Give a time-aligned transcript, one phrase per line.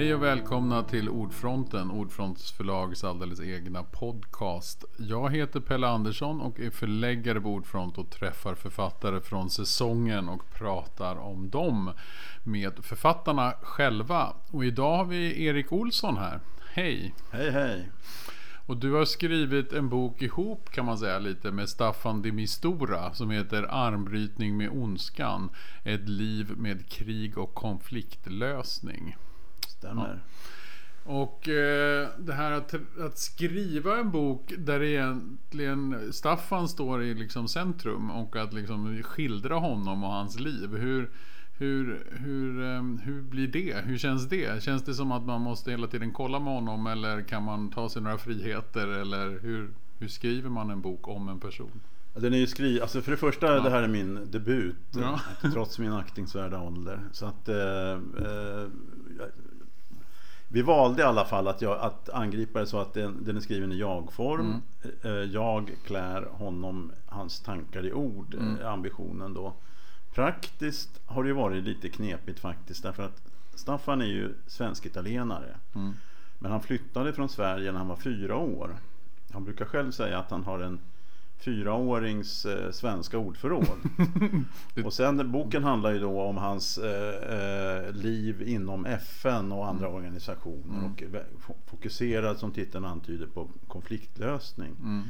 [0.00, 4.84] Hej och välkomna till Ordfronten, Ordfronts förlags alldeles egna podcast.
[4.96, 10.50] Jag heter Pelle Andersson och är förläggare på Ordfront och träffar författare från säsongen och
[10.54, 11.92] pratar om dem
[12.44, 14.34] med författarna själva.
[14.50, 16.40] Och idag har vi Erik Olsson här.
[16.72, 17.14] Hej!
[17.32, 17.90] Hej hej!
[18.66, 23.12] Och du har skrivit en bok ihop kan man säga lite med Staffan de Mistura
[23.12, 25.50] som heter Armbrytning med ondskan.
[25.84, 29.16] Ett liv med krig och konfliktlösning.
[29.80, 30.08] Stämmer.
[31.04, 31.12] Ja.
[31.12, 37.48] Och eh, det här att, att, skriva en bok där egentligen Staffan står i liksom
[37.48, 40.76] centrum och att liksom skildra honom och hans liv.
[40.76, 41.10] Hur,
[41.58, 43.76] hur, hur, ehm, hur blir det?
[43.84, 44.62] Hur känns det?
[44.62, 47.88] Känns det som att man måste hela tiden kolla med honom eller kan man ta
[47.88, 48.88] sig några friheter?
[48.88, 51.80] Eller hur, hur skriver man en bok om en person?
[52.14, 53.60] Den är ju skri alltså för det första, Ja.
[53.62, 55.20] det här är min debut Ja.
[55.52, 57.00] trots min aktningsvärda ålder.
[57.12, 57.92] Så att eh,
[58.26, 58.68] eh,
[60.52, 63.40] vi valde i alla fall att, jag, att angripa det så att den, den är
[63.40, 64.40] skriven i jag-form.
[64.82, 64.96] Mm.
[65.02, 68.60] Eh, jag klär honom, hans tankar i ord, Mm.
[68.60, 69.52] eh, ambitionen då.
[70.14, 73.22] Praktiskt har det varit lite knepigt faktiskt därför att
[73.54, 75.56] Staffan är ju svensk-italienare.
[75.74, 75.92] Mm.
[76.38, 78.76] Men han flyttade från Sverige när han var fyra år.
[79.32, 80.80] Han brukar själv säga att han har en
[81.40, 83.78] fyraårings eh, svenska ordförråd.
[84.84, 89.88] och sen boken handlar ju då om hans eh, eh, liv inom FN och andra
[89.88, 90.78] organisationer.
[90.78, 90.92] Mm.
[90.92, 94.76] Och vä- fo- fokuserad som titeln antyder på konfliktlösning.
[94.82, 95.02] Mm.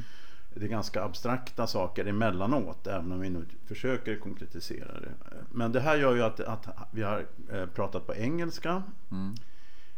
[0.55, 5.11] Det är ganska abstrakta saker emellanåt, även om vi nu försöker konkretisera det.
[5.51, 8.83] Men det här gör ju att, att vi har eh, pratat på engelska.
[9.11, 9.35] Mm.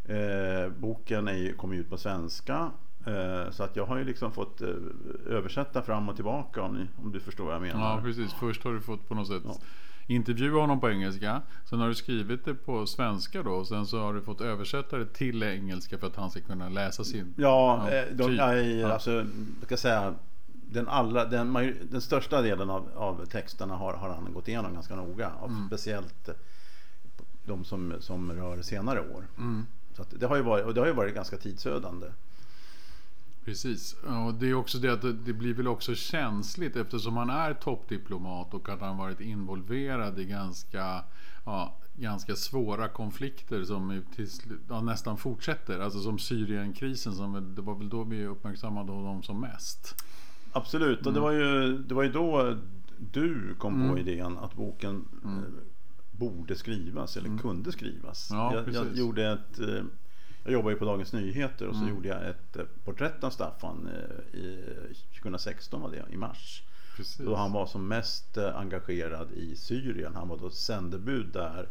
[0.06, 2.72] Eh, boken är kommer ut på svenska.
[3.06, 4.70] Eh, så att jag har ju liksom fått eh,
[5.30, 7.96] översätta fram och tillbaka om, ni, om du förstår vad jag menar.
[7.96, 8.34] Ja, precis.
[8.34, 9.56] Först har du fått på något sätt Ja.
[10.08, 11.42] intervjua honom på engelska.
[11.70, 13.52] Sen har du skrivit det på svenska då.
[13.52, 16.70] Och sen så har du fått översätta det till engelska för att han ska kunna
[16.70, 17.34] läsa sin...
[17.38, 18.38] Ja, Ja, eh, de, typ.
[18.38, 19.28] nej, alltså, jag
[19.66, 20.14] ska säga
[20.52, 21.54] den, allra, den,
[21.92, 25.32] den största delen av, av texterna har, har han gått igenom ganska noga.
[25.46, 25.68] Mm.
[25.68, 26.30] Speciellt
[27.46, 29.28] de som, som rör senare år.
[29.38, 29.66] Mm.
[29.94, 32.08] Så det, har ju varit, och det har ju varit ganska tidsödande.
[33.46, 33.94] Precis.
[34.28, 38.54] Och det är också det att det- blir väl också känsligt eftersom han är toppdiplomat
[38.54, 41.04] och att han varit involverad i ganska,
[41.46, 44.28] ja, ganska svåra konflikter som till,
[44.70, 45.80] ja, nästan fortsätter.
[45.80, 49.96] Alltså som Syrienkrisen, som, det var väl då vi uppmärksammade honom som mest.
[50.52, 52.58] Absolut, och det, var ju, det var ju då
[53.12, 53.98] du kom på Mm.
[53.98, 55.38] idén att boken Mm.
[55.38, 55.44] eh,
[56.12, 57.40] borde skrivas eller Mm.
[57.40, 58.30] kunde skrivas.
[58.32, 59.84] Ja, jag, jag, gjorde ett, eh,
[60.44, 61.96] jag jobbade ju på Dagens Nyheter och så Mm.
[61.96, 63.90] gjorde jag ett eh, porträtt av Staffan
[64.34, 64.64] eh, i
[65.22, 66.64] 2016 var det, i mars.
[66.98, 67.18] Precis.
[67.26, 70.16] Då han var som mest eh, engagerad i Syrien.
[70.16, 71.68] Han var då sändebud där.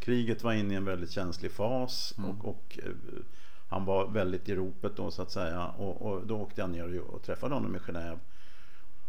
[0.00, 2.30] Kriget var inne i en väldigt känslig fas Mm.
[2.30, 2.78] och, och
[3.68, 5.66] han var väldigt i ropet då så att säga.
[5.66, 8.18] Och, och då åkte jag ner och träffade honom i Genève.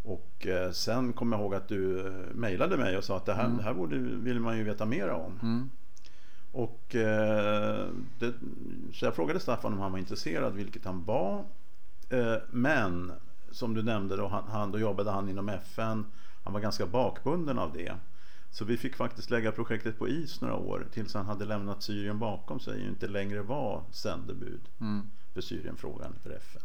[0.04, 3.58] Och sen kom jag ihåg att du mejlade mig och sa att det här, Mm.
[3.58, 5.40] det här borde, vill man ju veta mer om.
[5.42, 5.70] Mm.
[6.58, 7.88] Och, eh,
[8.20, 8.34] det,
[8.94, 11.46] så jag frågade Staffan om han var intresserad, vilket han var.
[12.10, 13.12] Eh, men
[13.52, 16.06] som du nämnde, då, han, han, då jobbade han inom FN.
[16.44, 17.96] Han var ganska bakbunden av det.
[18.52, 22.20] Så vi fick faktiskt lägga projektet på is några år tills han hade lämnat Syrien
[22.20, 25.10] bakom sig och inte längre var sändebud Mm.
[25.34, 26.62] för Syrienfrågan för FN.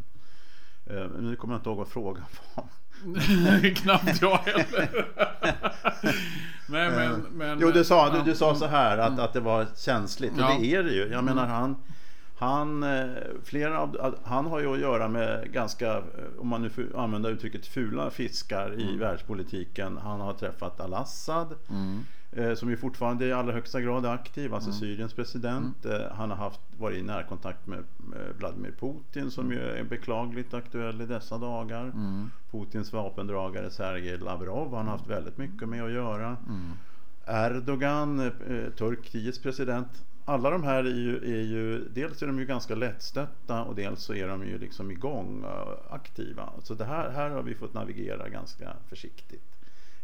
[0.87, 2.25] Eh, nu kommer jag inte ihåg vad frågan
[2.57, 2.65] var.
[3.77, 5.07] Knappt jag heller.
[6.67, 8.59] Nej, men, men, Eh, jo, du sa, du, du sa mm.
[8.59, 10.33] så här att, att det var känsligt.
[10.33, 10.57] Och Ja.
[10.61, 11.01] det är det ju.
[11.01, 11.25] Jag Mm.
[11.25, 11.77] menar han,
[12.39, 13.07] han, eh,
[13.45, 16.03] flera av, han har ju att göra med ganska, eh,
[16.39, 18.99] om man nu får använda uttrycket fula fiskar i Mm.
[18.99, 19.99] världspolitiken.
[20.03, 21.55] Han har träffat al-Assad.
[21.71, 22.05] Mm.
[22.33, 24.81] Eh, Som ju fortfarande i allra högsta grad är aktiv, alltså Mm.
[24.81, 25.85] Syriens president.
[25.87, 27.85] Eh, Han har haft, varit i närkontakt med
[28.39, 31.85] Vladimir Putin som ju är beklagligt aktuell i dessa dagar.
[31.85, 32.31] Mm.
[32.51, 36.37] Putins vapendragare Sergej Lavrov har han haft väldigt mycket med att göra.
[36.49, 36.71] Mm.
[37.27, 40.05] Erdogan, eh, Turkiets president.
[40.25, 44.03] Alla de här är ju, är ju, dels är de ju ganska lättstötta och dels
[44.03, 45.45] så är de ju liksom igång,
[45.91, 46.49] aktiva.
[46.63, 49.43] Så det här, här har vi fått navigera ganska försiktigt.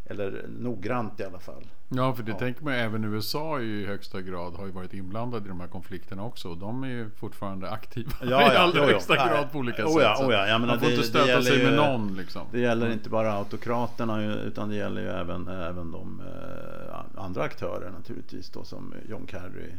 [0.05, 1.63] Eller noggrant i alla fall.
[1.89, 2.37] Ja, för det Ja.
[2.39, 6.23] tänker man även USA i högsta grad har ju varit inblandade i de här konflikterna
[6.25, 6.49] också.
[6.49, 9.93] Och de är ju fortfarande aktiva i allra jo, högsta Ja, grad på olika oh,
[9.93, 10.01] sätt.
[10.03, 10.57] ja, oh, ja.
[10.57, 12.41] Man får det- inte stöta sig med ju- någon liksom.
[12.51, 12.97] Det gäller Mm.
[12.97, 18.63] inte bara autokraterna utan det gäller ju även, även de eh, andra aktörer naturligtvis då
[18.63, 19.71] som John Kerry,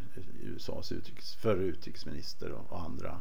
[0.43, 3.17] USAs utrikes, förre utrikesminister och, och andra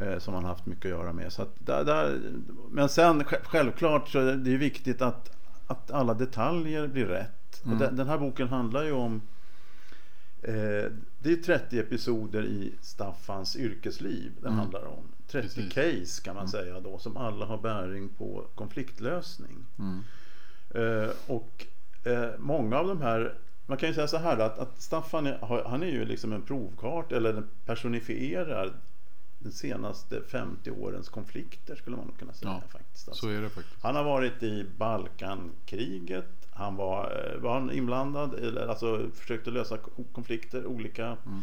[0.00, 1.32] eh, som han haft mycket att göra med.
[1.32, 2.18] Så att där, där,
[2.70, 5.35] men sen sj- självklart så är det viktigt att,
[5.66, 7.64] att alla detaljer blir rätt.
[7.64, 7.78] Mm.
[7.78, 9.22] Den, den här boken handlar ju om
[10.42, 10.90] Eh,
[11.22, 14.58] det är 30 episoder i Staffans yrkesliv det Mm.
[14.58, 15.04] handlar om.
[15.26, 15.72] 30 Precis.
[15.72, 19.66] case kan man säga då som alla har bäring på konfliktlösning.
[19.78, 20.02] Mm.
[20.74, 21.66] Eh, och
[22.04, 23.34] eh, många av de här
[23.66, 26.42] man kan ju säga så här att, att Staffan är, han är ju liksom en
[26.42, 28.72] provkart eller den personifierar
[29.38, 33.08] de senaste 50 årens konflikter skulle man nog kunna säga Ja, faktiskt.
[33.08, 33.26] Alltså.
[33.26, 33.82] Så är det faktiskt.
[33.82, 36.26] Han har varit i Balkankriget.
[36.50, 41.40] Han var, eh, var han inblandad, eller alltså försökte lösa ko- konflikter, olika, Mm.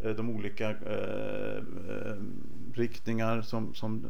[0.00, 1.56] eh, de olika eh,
[1.88, 2.16] eh,
[2.74, 4.04] riktningar som, som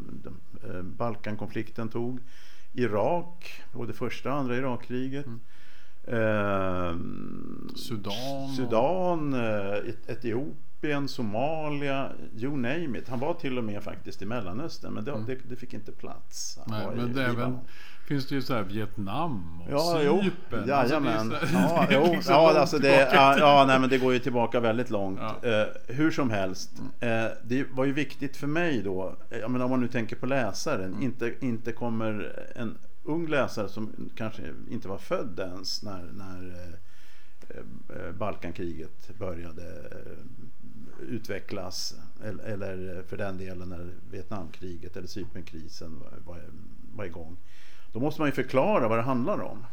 [0.64, 2.20] eh, Balkankonflikten tog.
[2.72, 5.26] Irak, både första och andra Irakkriget.
[5.26, 5.40] Mm.
[6.04, 6.96] Eh,
[7.76, 10.08] Sudan och- Sudan, eh, Et-
[10.80, 13.08] Etiopien, Somalia, you name it.
[13.08, 15.26] Han var till och med faktiskt i Mellanöstern men det, Mm.
[15.26, 16.58] det, det fick inte plats.
[16.66, 17.58] Han Nej, i men det är
[18.08, 19.98] finns det ju så här Vietnam och Ja.
[20.22, 20.68] Cypern.
[20.68, 21.32] Jajamän.
[21.32, 22.12] Alltså, det Ja, jo.
[22.12, 25.18] liksom ja, alltså det, ja, ja, nej, men det går ju tillbaka väldigt långt.
[25.20, 25.36] Ja.
[25.42, 25.60] Mm.
[25.60, 25.66] Eh,
[25.96, 26.70] hur som helst.
[27.00, 30.16] Eh, det var ju viktigt för mig då, eh, jag menar, om man nu tänker
[30.16, 31.02] på läsaren, Mm.
[31.02, 36.54] inte, inte kommer en ung läsare som kanske inte var född ens när, när
[37.48, 39.62] eh, eh, Balkankriget började
[41.00, 41.94] utvecklas.
[42.44, 46.42] Eller, för den delen när Vietnamkriget eller Cypernkrisen var,
[46.94, 47.36] var, igång.
[47.92, 49.66] Då måste man ju förklara vad det handlar om.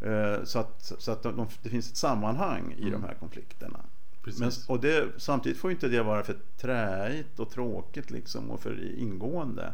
[0.00, 3.80] Eh, Så att, så att de, det finns ett sammanhang i de här konflikterna.
[4.22, 4.40] Precis.
[4.40, 8.98] Men, och det, samtidigt får inte det vara för träigt och tråkigt liksom, och för
[8.98, 9.72] ingående.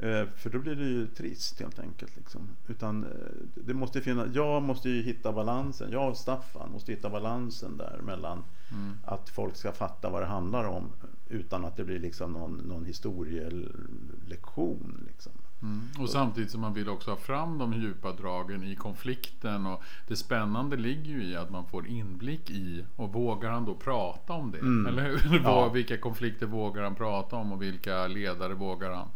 [0.00, 2.16] Eh, För då blir det ju trist helt enkelt.
[2.16, 2.40] Liksom.
[2.68, 3.10] Utan eh,
[3.54, 8.00] det måste finnas, jag måste ju hitta balansen, jag och Staffan måste hitta balansen där
[8.02, 8.94] mellan Mm.
[9.04, 10.84] att folk ska fatta vad det handlar om
[11.28, 15.04] utan att det blir liksom någon, någon historielektion.
[15.08, 15.32] Liksom.
[15.62, 15.80] Mm.
[15.98, 19.66] Och samtidigt som man vill också ha fram de djupa dragen i konflikten.
[19.66, 23.74] Och det spännande ligger ju i att man får inblick i och vågar han då
[23.74, 24.58] prata om det?
[24.58, 24.86] Mm.
[24.86, 25.40] Eller hur?
[25.44, 25.68] Ja.
[25.68, 29.08] Vilka konflikter vågar han prata om och vilka ledare vågar han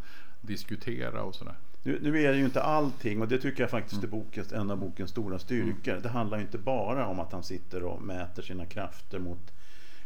[0.43, 1.55] diskutera och sådär.
[1.83, 4.71] Nu, nu är det ju inte allting och det tycker jag faktiskt är bokens, en
[4.71, 6.01] av bokens stora styrkor.
[6.03, 9.53] Det handlar ju inte bara om att han sitter och mäter sina krafter mot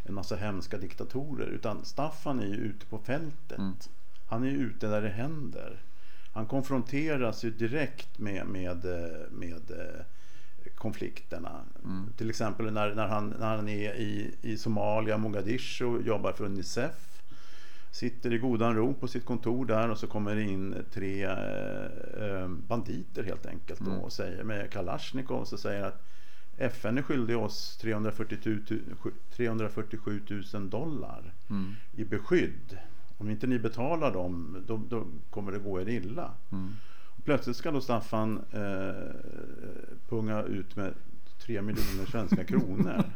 [0.02, 3.58] en massa hemska diktatorer utan Staffan är ju ute på fältet.
[3.58, 3.74] Mm.
[4.26, 5.82] Han är ju ute där det händer.
[6.32, 8.84] Han konfronteras ju direkt med, med,
[9.30, 10.04] med eh,
[10.74, 11.60] konflikterna.
[11.84, 12.12] Mm.
[12.16, 16.44] Till exempel när, när, han, när han är i, i Somalia, Mogadishu och jobbar för
[16.44, 17.15] Unicef.
[17.96, 21.32] Sitter i godan ro på sitt kontor där och så kommer det in tre eh,
[22.26, 23.98] eh, banditer helt enkelt Mm.
[23.98, 26.02] och säger med Kalashnikov och så säger att
[26.56, 30.20] FN är skyldig oss 340 000 347
[30.54, 31.72] 000 dollar Mm.
[31.96, 32.78] i beskydd.
[33.18, 36.30] Om inte ni betalar dem då, då kommer det gå er illa.
[36.52, 36.72] Mm.
[37.24, 39.14] Plötsligt ska då Staffan eh,
[40.08, 40.94] punga ut med
[41.38, 43.04] 3 miljoner svenska kronor.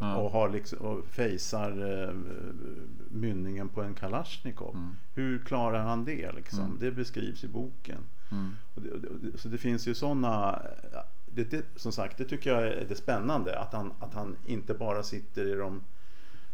[0.00, 0.16] Ja.
[0.16, 2.14] Och, har liksom, och fejsar eh,
[3.10, 4.74] mynningen på en Kalashnikov.
[4.74, 4.96] Mm.
[5.14, 6.32] Hur klarar han det?
[6.32, 6.64] Liksom?
[6.64, 6.78] Mm.
[6.80, 7.98] Det beskrivs i boken.
[8.30, 8.50] Mm.
[8.74, 10.62] Det, det, så det finns ju sådana...
[11.26, 13.58] Det, det, som sagt, det tycker jag är det spännande.
[13.58, 15.80] Att han, att han inte bara sitter i de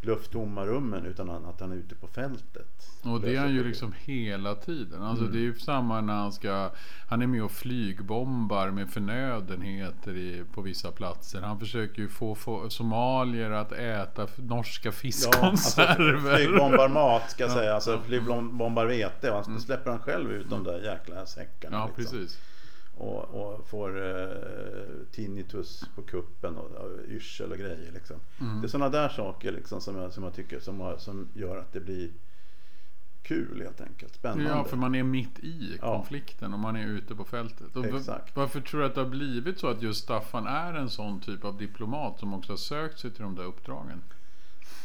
[0.05, 2.89] lufttomma rummen utan att han är ute på fältet.
[3.03, 5.03] Och det är han ju liksom hela tiden.
[5.03, 5.33] Alltså Mm.
[5.37, 6.71] det är ju samma när han ska
[7.09, 11.41] Han är med och flygbombar med förnödenheter i, på vissa platser.
[11.41, 16.37] Han försöker ju få, få somalier att äta norska Ja, alltså, fiskkonserver.
[16.37, 17.75] flygbombar mat ska jag Ja, säga.
[17.75, 19.31] Alltså flygbombar vete.
[19.31, 21.77] Och så släpper han själv ut de där jäkla säckarna.
[21.77, 22.19] ja, liksom.
[22.19, 22.39] precis.
[22.97, 24.29] Och, och får eh,
[25.15, 27.93] tinnitus på kuppen och, och yrsel och grejer.
[27.93, 28.17] Liksom.
[28.41, 28.61] Mm.
[28.61, 31.57] Det är sådana där saker liksom, som, jag, som jag tycker som, har, som gör
[31.57, 32.11] att det blir
[33.23, 34.15] kul helt enkelt.
[34.15, 34.45] Spännande.
[34.45, 35.97] Ja, för man är mitt i Ja.
[35.97, 37.77] konflikten och man är ute på fältet.
[37.77, 38.37] Och Exakt.
[38.37, 41.45] Varför tror du att det har blivit så att just Staffan är en sån typ
[41.45, 44.03] av diplomat som också har sökt sig till de där uppdragen?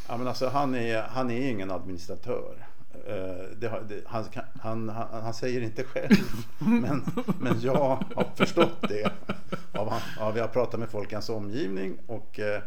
[0.07, 2.67] Ja, men alltså, han, är, han är ingen administratör.
[2.93, 4.25] Eh, det, det, han,
[4.62, 6.15] han, han, han säger inte själv,
[6.60, 7.05] men,
[7.39, 7.75] men jag
[8.15, 9.12] har förstått det.
[9.72, 12.62] Av, han, av jag har pratat med folk i hans omgivning och eh,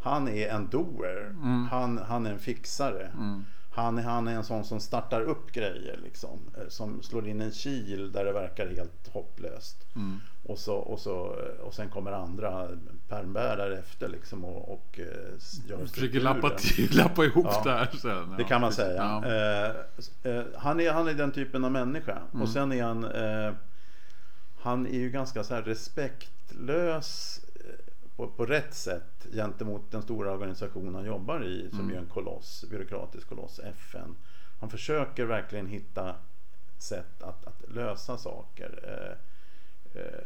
[0.00, 1.26] han är en doer.
[1.26, 1.66] Mm.
[1.70, 3.10] Han, han är en fixare.
[3.14, 3.44] Mm.
[3.70, 6.38] Han, han är en sån som startar upp grejer liksom.
[6.56, 9.86] eh, Som slår in en kil där det verkar helt hopplöst.
[9.96, 10.20] Mm.
[10.48, 11.14] Och, så, och, så,
[11.62, 12.68] och sen kommer andra
[13.08, 15.06] pärmbärare efter liksom och, och eh,
[15.68, 17.60] gör Försöker lappa, till, lappa ihop Ja.
[17.64, 18.30] det här sen.
[18.36, 18.84] Det Ja, kan man precis.
[18.84, 18.96] säga.
[19.22, 19.26] Ja.
[20.26, 22.18] Eh, eh, han, är, han är den typen av människa.
[22.32, 22.42] Mm.
[22.42, 23.52] Och sen är han eh,
[24.60, 30.94] Han är ju ganska så respektlös eh, på, på rätt sätt gentemot den stora organisation
[30.94, 31.94] han jobbar i som Mm.
[31.94, 34.16] är en koloss, byråkratisk koloss, FN.
[34.60, 36.14] Han försöker verkligen hitta
[36.78, 38.78] sätt att, att lösa saker.
[38.84, 39.16] Eh,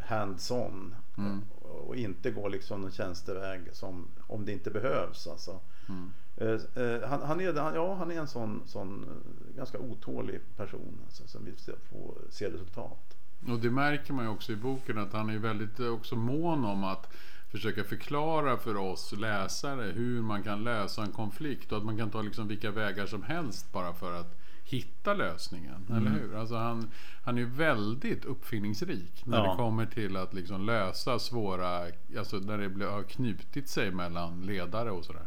[0.01, 0.95] hands-on.
[1.19, 1.41] Mm.
[1.87, 5.27] Och, inte gå liksom en tjänsteväg som, om det inte behövs.
[5.27, 5.61] Alltså.
[5.89, 6.11] Mm.
[6.37, 10.41] Eh, eh, han, han, är, han, ja, han är en sån, sån eh, ganska otålig
[10.57, 11.55] person alltså, som vill
[11.91, 13.17] få se resultat.
[13.49, 16.65] Och det märker man ju också i boken att han är väldigt eh, också mån
[16.65, 17.09] om att
[17.51, 22.11] försöka förklara för oss läsare hur man kan lösa en konflikt och att man kan
[22.11, 25.87] ta liksom vilka vägar som helst bara för att hitta lösningen.
[25.91, 26.07] Mm.
[26.07, 26.37] Eller hur?
[26.37, 26.91] Alltså han,
[27.25, 29.51] han är ju väldigt uppfinningsrik när Ja.
[29.51, 31.87] det kommer till att liksom lösa svåra,
[32.19, 35.27] alltså när det blir- har knutit sig mellan ledare och sådär.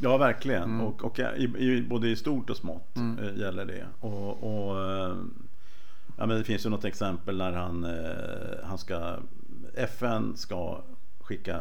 [0.00, 0.62] Ja, verkligen.
[0.62, 0.80] Mm.
[0.80, 1.22] Och, och i,
[1.58, 3.18] i, både i stort och smått Mm.
[3.24, 3.86] eh, gäller det.
[4.00, 5.16] Och, och, eh,
[6.16, 9.16] ja, men det finns ju något exempel när han, eh, han ska,
[9.74, 10.82] FN ska
[11.20, 11.60] skicka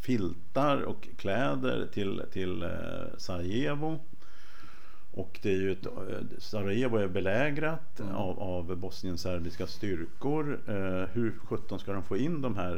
[0.00, 2.68] filtar och kläder till, till
[3.18, 4.00] Sarajevo.
[5.16, 5.92] Och det är ju ett, eh,
[6.38, 8.14] Sarajevo är belägrat Mm.
[8.14, 10.60] av, av Bosnien-serbiska styrkor.
[10.68, 12.76] Eh, hur sjutton ska de få in de här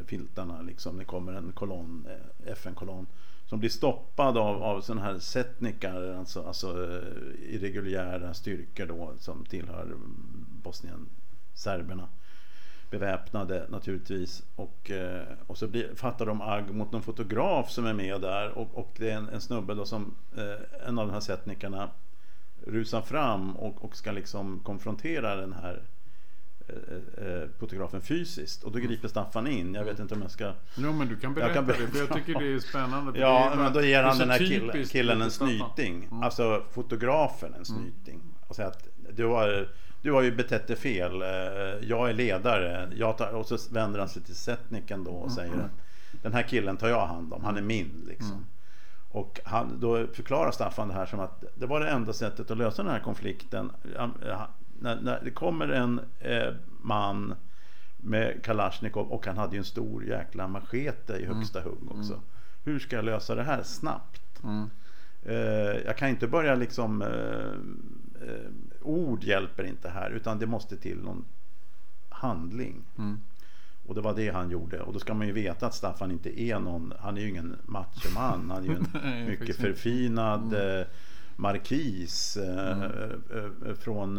[0.00, 0.62] eh, filtarna?
[0.62, 0.98] Liksom?
[0.98, 3.06] Det kommer en kolonn, eh, FN-kolonn
[3.46, 9.44] som blir stoppad av, av sådana här setnikar, alltså, alltså eh, irreguljära styrkor då som
[9.44, 9.94] tillhör
[10.62, 12.08] Bosnien-serberna.
[12.90, 14.42] Beväpnade naturligtvis.
[14.56, 18.58] Och, eh, och så blir, fattar de agg mot någon fotograf som är med där.
[18.58, 21.90] Och, och det är en, en snubbe då som, eh, en av de här setnikarna
[22.66, 25.82] rusar fram och, och ska liksom konfrontera den här
[26.68, 28.64] eh, fotografen fysiskt.
[28.64, 29.74] Och då griper Staffan in.
[29.74, 31.84] Jag vet inte om jag ska Jo men du kan berätta kan berätta.
[31.84, 33.20] det för jag tycker det är spännande.
[33.20, 36.04] Ja, är men då ger han den här killen, killen en snyting.
[36.04, 36.22] Mm.
[36.22, 38.20] Alltså fotografen en snyting.
[38.46, 39.68] Och säger att du har,
[40.04, 41.22] du har ju betett dig fel.
[41.22, 41.28] Eh,
[41.88, 42.88] Jag är ledare.
[42.96, 45.34] Jag tar, och så vänder han sig till Setniken då och Mm.
[45.36, 45.70] säger att
[46.22, 47.44] den här killen tar jag hand om.
[47.44, 48.32] Han är min liksom.
[48.32, 48.44] Mm.
[49.10, 52.58] Och han, då förklarar Staffan det här som att det var det enda sättet att
[52.58, 53.70] lösa den här konflikten.
[54.80, 57.34] När, när det kommer en eh, man
[57.96, 62.20] med Kalashnikov och han hade ju en stor jäkla machete i högsta hugg också.
[62.64, 64.42] Hur ska jag lösa det här snabbt?
[64.44, 64.70] Mm.
[65.24, 65.34] Eh,
[65.86, 68.50] jag kan inte börja liksom eh, eh,
[68.82, 71.24] ord hjälper inte här utan det måste till någon
[72.08, 72.84] handling.
[72.98, 73.20] Mm.
[73.86, 74.80] Och det var det han gjorde.
[74.80, 77.56] Och då ska man ju veta att Staffan inte är någon, han är ju ingen
[77.64, 78.50] machoman.
[78.50, 80.86] Han är ju en Nej, mycket förfinad eh,
[81.36, 83.76] markis Mm.
[83.76, 84.14] från,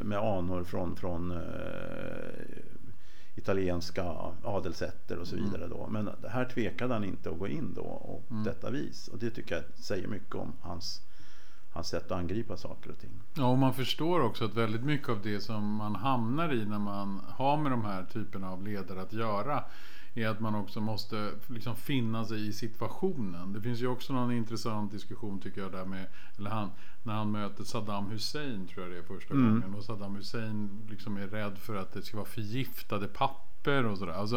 [0.00, 1.40] med anor från, från
[3.36, 4.04] italienska
[4.44, 5.50] adelsätter och så Mm.
[5.50, 5.68] vidare.
[5.68, 5.86] Då.
[5.90, 8.44] Men här tvekade han inte att gå in då och Mm.
[8.44, 9.08] detta vis.
[9.08, 11.00] Och det tycker jag säger mycket om hans,
[11.72, 13.10] hans sätt att angripa saker och ting.
[13.34, 16.78] Ja, och man förstår också att väldigt mycket av det som man hamnar i när
[16.78, 19.64] man har med de här typerna av ledare att göra
[20.14, 23.52] är att man också måste liksom finna sig i situationen.
[23.52, 26.06] Det finns ju också någon intressant diskussion tycker jag där med,
[26.38, 26.70] eller han,
[27.02, 29.60] när han möter Saddam Hussein tror jag det är första Mm.
[29.60, 29.74] gången.
[29.74, 34.12] Och Saddam Hussein liksom är rädd för att det ska vara förgiftade papper och sådär.
[34.12, 34.36] Alltså,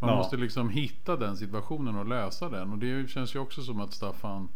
[0.00, 0.16] man Ja.
[0.16, 2.72] måste liksom hitta den situationen och lösa den.
[2.72, 4.48] Och det känns ju också som att Staffan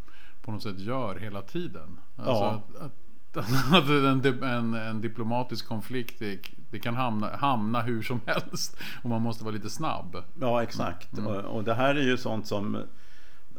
[0.43, 2.01] på något sätt gör hela tiden.
[2.17, 2.51] Alltså Ja.
[2.51, 2.93] att, att
[3.89, 6.41] en, en, en diplomatisk konflikt det,
[6.71, 10.17] det kan hamna, hamna hur som helst och man måste vara lite snabb.
[10.41, 11.19] Ja, exakt.
[11.19, 11.27] Mm.
[11.27, 12.83] Och, och det här är ju sånt som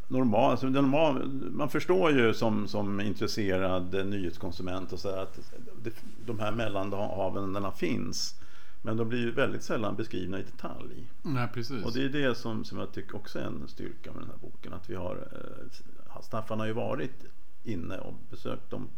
[0.08, 5.40] normal, alltså normal, man förstår ju som, som intresserad nyhetskonsument och så här att
[5.84, 5.94] det,
[6.26, 8.36] de här mellanhavandena finns.
[8.82, 11.08] Men de blir ju väldigt sällan beskrivna i detalj.
[11.22, 11.86] Nej, precis.
[11.86, 14.38] Och det är det som, som jag tycker också är en styrka med den här
[14.42, 14.74] boken.
[14.74, 17.26] Att vi har, eh, Staffan har ju varit
[17.64, 18.90] inne och besökt de,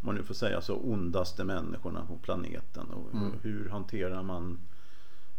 [0.00, 2.86] om man nu får säga så, ondaste människorna på planeten.
[2.90, 3.32] Och Mm.
[3.42, 4.58] hur hanterar man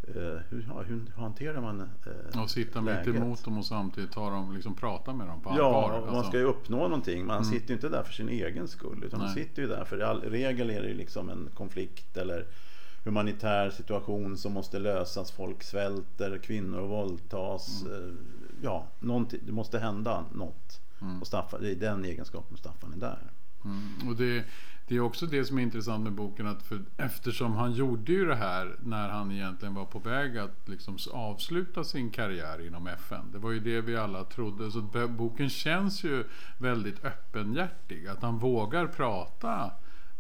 [0.08, 0.14] eh,
[0.50, 4.54] hur, ja, hur hanterar man eh, och sitta mitt emot dem och samtidigt ta dem,
[4.56, 6.00] liksom prata med dem på Ja, allvar.
[6.06, 7.26] man Alltså, ska ju uppnå någonting.
[7.26, 7.50] Man Mm.
[7.52, 9.04] sitter ju inte där för sin egen skull.
[9.04, 9.44] Utan man Nej.
[9.46, 12.46] sitter ju där för i all regel är det ju liksom en konflikt eller
[13.04, 15.32] humanitär situation som måste lösas.
[15.32, 17.84] Folk svälter, kvinnor våldtas.
[17.86, 18.14] eh,
[18.62, 20.82] Ja, någonting, det måste hända något.
[21.02, 21.22] Mm.
[21.22, 23.20] Och Staffan, det är den egenskapen Staffan är där.
[23.66, 24.10] Mm.
[24.10, 24.46] Och det,
[24.88, 26.48] det är också det som är intressant med boken.
[26.48, 30.70] Att för, eftersom han gjorde ju det här när han egentligen var på väg att
[30.70, 33.32] liksom avsluta sin karriär inom FN.
[33.32, 34.72] Det var ju det vi alla trodde.
[34.72, 36.24] Så boken känns ju
[36.58, 38.08] väldigt öppenhjärtig.
[38.08, 39.72] Att han vågar prata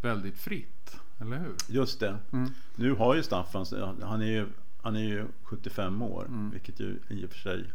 [0.02, 1.00] väldigt fritt.
[1.20, 1.56] Eller hur?
[1.68, 2.18] Just det.
[2.32, 2.52] Mm.
[2.76, 3.66] Nu har ju Staffan,
[4.04, 4.48] han är ju,
[4.82, 6.26] han är ju 75 år.
[6.26, 6.50] Mm.
[6.50, 7.66] Vilket ju i och för sig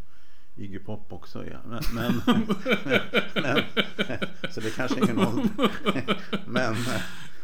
[0.57, 1.61] Iggy Pop också är.
[1.69, 2.23] Men, men,
[3.35, 3.63] men,
[4.51, 5.51] så det kanske är ingen ålder.
[6.47, 6.75] Men,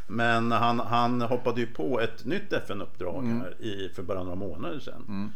[0.07, 3.41] men han, han hoppade ju på ett nytt FN-uppdrag Mm.
[3.41, 5.05] här i, för bara några månader sedan.
[5.09, 5.31] Mm.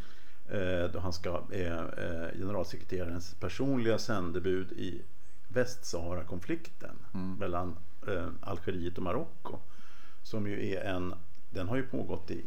[0.49, 5.03] Eh, då han ska är eh, generalsekreterarens personliga sändebud i
[5.49, 7.35] Västsahara-konflikten Mm.
[7.39, 7.77] mellan
[8.09, 9.59] eh, Algeriet och Marocko.
[10.23, 11.15] Som ju är en,
[11.51, 12.45] den har ju pågått i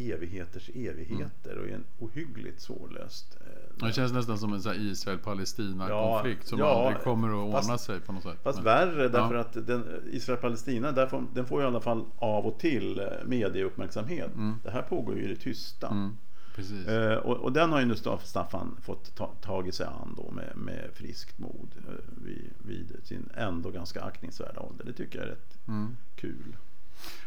[0.00, 3.36] evigheters evigheter och är en ohyggligt svårlöst.
[3.40, 8.00] eh, Det känns nästan som en Israel-Palestina-konflikt som ja, aldrig kommer att ordna fast- sig
[8.00, 8.38] på något sätt.
[8.42, 9.40] Fast Men- värre därför Ja.
[9.40, 14.30] att den, Israel-Palestina där får, den får i alla fall av och till eh, medieuppmärksamhet.
[14.64, 15.88] Det här pågår ju i det tysta.
[15.88, 16.16] Mm,
[16.54, 16.86] precis.
[16.86, 20.30] Eh, och, och den har ju nu Staff- Staffan fått ta, tagit sig an då
[20.30, 24.84] med, med friskt mod eh, vid, vid sin ändå ganska aktningsvärda ålder.
[24.84, 25.96] Det tycker jag är rätt Mm.
[26.16, 26.56] kul.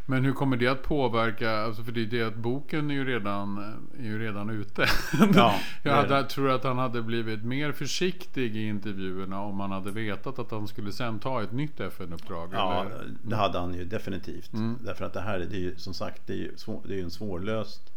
[0.06, 1.58] Men hur kommer det att påverka?
[1.58, 3.58] Alltså för det är det att boken är ju redan,
[4.00, 4.86] är ju redan ute.
[5.36, 9.92] Ja, jag hade, tror att han hade blivit mer försiktig i intervjuerna om han hade
[9.92, 12.50] vetat att han skulle sen ta ett nytt FN-uppdrag.
[12.54, 13.10] Ja, eller?
[13.22, 14.54] det hade han ju definitivt.
[14.54, 14.78] Mm.
[14.82, 16.94] Därför att det här är det är ju som sagt det är ju, svår, det
[16.94, 17.94] är ju en svårlöst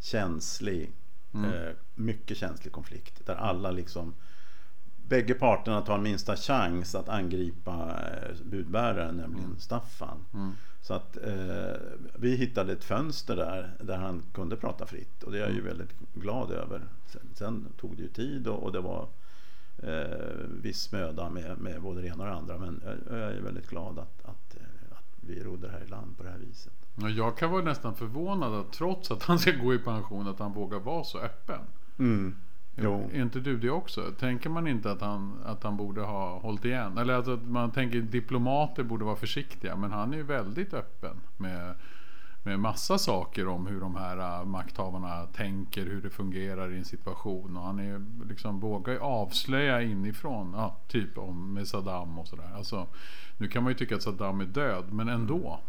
[0.00, 0.92] känslig,
[1.34, 1.52] Mm.
[1.52, 3.26] eh, mycket känslig konflikt.
[3.26, 4.14] Där alla liksom
[5.08, 10.24] Bägge parterna tar minsta chans att angripa eh, budbäraren, nämligen Staffan.
[10.34, 10.52] Mm.
[10.80, 11.76] Så att eh,
[12.14, 15.60] vi hittade ett fönster där, där han kunde prata fritt och det är jag ju
[15.60, 15.66] Mm.
[15.66, 16.82] väldigt glad över.
[17.06, 19.08] Sen, sen tog det ju tid och, och det var
[19.82, 22.58] eh, viss möda med, med både det ena och det andra.
[22.58, 25.88] Men jag, jag är väldigt glad att, att, eh, att vi rodde det här i
[25.88, 26.72] land på det här viset.
[27.00, 30.38] Ja, Jag kan vara nästan förvånad att trots att han ska gå i pension att
[30.38, 31.60] han vågar vara så öppen.
[32.82, 33.10] Jo.
[33.12, 34.12] Är inte du det också?
[34.18, 36.98] Tänker man inte att han, att han borde ha hållit igen?
[36.98, 39.76] Eller alltså att man tänker diplomater borde vara försiktiga.
[39.76, 41.74] Men han är ju väldigt öppen med,
[42.42, 46.84] med massa saker om hur de här äh, makthavarna tänker, hur det fungerar i en
[46.84, 47.56] situation.
[47.56, 52.50] Och han är, liksom, vågar ju avslöja inifrån, ja, typ om med Saddam och sådär.
[52.56, 52.86] Alltså,
[53.38, 55.60] nu kan man ju tycka att Saddam är död, men ändå.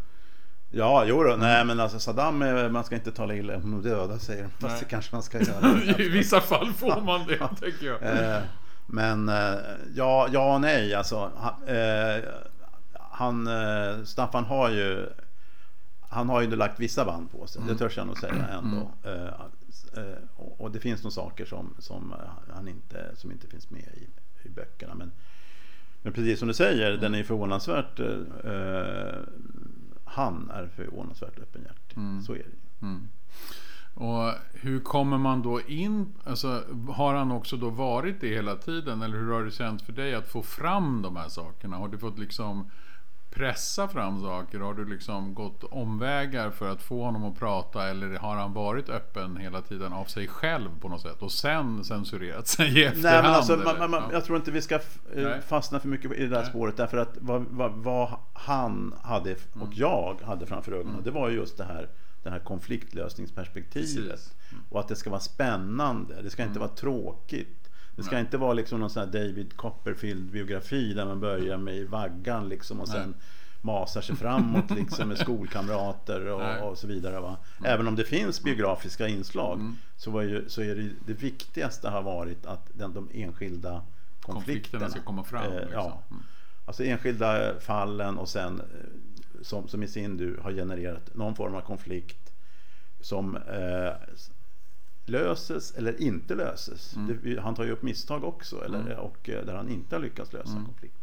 [0.70, 1.36] Ja, jo då.
[1.36, 4.50] Nej, men alltså Saddam, eh, man ska inte tala illa om de döda säger de.
[4.68, 5.82] Fast det kanske man ska göra.
[5.98, 8.02] I vissa fall får man det, tänker jag.
[8.02, 8.42] Eh,
[8.86, 9.54] Men eh,
[9.94, 10.94] ja, ja och nej.
[10.94, 12.24] Alltså, han, eh,
[12.94, 13.48] han,
[14.06, 15.06] Staffan har ju
[16.12, 17.62] han har ju lagt vissa band på sig.
[17.68, 18.90] Det törs jag nog säga ändå.
[19.04, 19.24] Eh,
[20.02, 22.14] eh, och, och det finns nog saker som, som,
[22.54, 24.08] han inte, som inte finns med i,
[24.46, 24.94] i böckerna.
[24.94, 25.12] Men,
[26.02, 29.20] men precis som du säger, den är förvånansvärt eh,
[30.10, 31.98] han är förvånansvärt öppenhjärtig.
[32.26, 32.86] Så är det.
[32.86, 33.08] Mm.
[33.94, 36.12] Och hur kommer man då in?
[36.24, 39.02] Alltså, har han också då varit det hela tiden?
[39.02, 41.76] Eller hur har det känts för dig att få fram de här sakerna?
[41.76, 42.70] Har du fått liksom
[43.30, 44.60] pressa fram saker?
[44.60, 47.88] Har du liksom gått omvägar för att få honom att prata?
[47.88, 51.22] Eller har han varit öppen hela tiden av sig själv på något sätt?
[51.22, 53.02] Och sen censurerat sig i efterhand?
[53.14, 54.12] Nej, men alltså, man, man, man, Ja.
[54.12, 54.80] jag tror inte vi ska eh,
[55.14, 55.40] Nej.
[55.46, 56.50] fastna för mycket i det där Nej.
[56.50, 56.76] spåret.
[56.76, 59.68] Därför att vad, vad, vad han hade f- Mm.
[59.68, 61.88] och jag hade framför ögonen, det var ju just det här,
[62.22, 64.34] det här konfliktlösningsperspektivet.
[64.52, 64.64] Mm.
[64.68, 67.59] Och att det ska vara spännande, det ska inte vara tråkigt.
[67.96, 68.20] Det ska Nej.
[68.24, 72.80] inte vara liksom någon sån här David Copperfield-biografi där man börjar med i vaggan liksom
[72.80, 72.96] och Nej.
[72.96, 73.14] sen
[73.62, 77.20] masar sig framåt liksom med skolkamrater och, och så vidare.
[77.20, 77.36] Va?
[77.64, 79.76] Även om det finns biografiska inslag Mm.
[79.96, 84.34] så, var ju, så är det, det viktigaste har varit att den, de enskilda konflikterna,
[84.34, 85.44] Konflikterna ska komma fram.
[85.44, 85.72] eh, liksom.
[85.72, 86.22] ja, Mm.
[86.64, 91.54] alltså enskilda fallen och sen eh, som, som i sin tur har genererat någon form
[91.54, 92.32] av konflikt
[93.00, 93.92] som eh,
[95.04, 96.94] löses eller inte löses.
[97.22, 100.32] Det, han tar ju upp misstag också eller, och eh, där han inte har lyckats
[100.32, 100.96] lösa konflikt.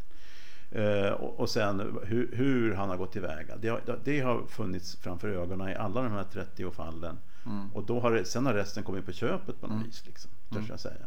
[0.71, 3.57] Eh, och, och sen hur, hur han har gått tillväga.
[3.57, 7.17] Det har, det har funnits framför ögonen i alla de här 30 fallen.
[7.73, 10.03] Och då har sen har resten kommit på köpet på något vis.
[10.05, 11.05] Liksom, törs jag säga.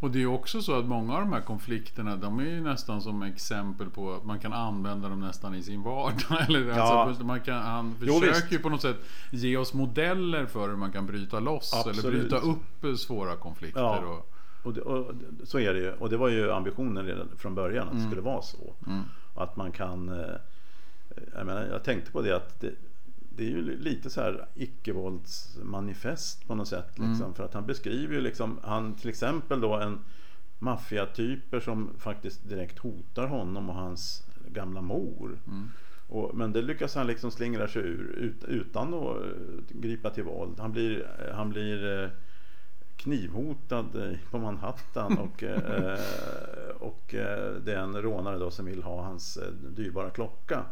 [0.00, 3.00] Och det är också så att många av de här konflikterna de är ju nästan
[3.02, 6.40] som exempel på att man kan använda dem nästan i sin vardag.
[6.48, 6.82] Eller Ja.
[7.08, 8.96] alltså, man kan, han försöker ju på något sätt
[9.30, 12.20] ge oss modeller för hur man kan bryta loss eller Absolut.
[12.20, 13.80] bryta upp svåra konflikter.
[13.80, 13.98] Ja.
[13.98, 15.92] Och, Och, det, och så är det ju.
[15.92, 18.74] Och det var ju ambitionen redan från början att det skulle vara så.
[19.34, 20.08] Och att man kan...
[20.08, 20.24] eh,
[21.34, 22.70] Jag, menar, jag tänkte på det att det,
[23.36, 26.98] det är ju lite så här icke-våldsmanifest på något sätt.
[27.10, 29.98] Liksom, För att han beskriver ju liksom, han till exempel då en
[30.58, 35.38] maffiatyper som faktiskt direkt hotar honom och hans gamla mor.
[36.08, 39.22] Och, men det lyckas han liksom slingra sig ur ut, utan att eh,
[39.68, 40.60] gripa till våld.
[40.60, 42.10] Han blir, han blir eh,
[42.96, 45.98] knivhotad eh, på Manhattan och, eh,
[46.78, 50.64] och eh, det är en rånare då som vill ha hans eh, dyrbara klocka.